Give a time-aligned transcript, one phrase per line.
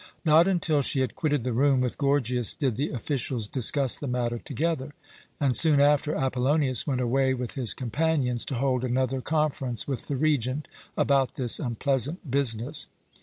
[0.25, 4.39] Not until she had quitted the room with Gorgias did the officials discuss the matter
[4.39, 4.95] together,
[5.39, 10.17] and soon after Apollonius went away with his companions, to hold another conference with the
[10.17, 10.67] Regent
[10.97, 12.87] about this unpleasant business.